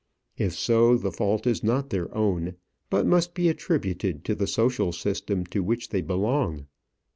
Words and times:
If 0.35 0.53
so, 0.53 0.97
the 0.97 1.11
fault 1.11 1.45
is 1.45 1.63
not 1.63 1.91
their 1.91 2.11
own, 2.17 2.55
but 2.89 3.05
must 3.05 3.35
be 3.35 3.49
attributed 3.49 4.25
to 4.25 4.33
the 4.33 4.47
social 4.47 4.91
system 4.91 5.45
to 5.53 5.61
which 5.61 5.89
they 5.89 6.01
belong. 6.01 6.65